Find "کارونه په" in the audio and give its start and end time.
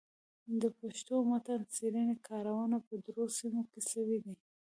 2.29-2.93